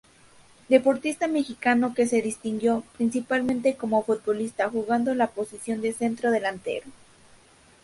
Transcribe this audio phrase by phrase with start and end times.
[0.67, 6.87] Deportista mexicano que se distinguió, principalmente, como futbolista, jugando la posición de centro delantero.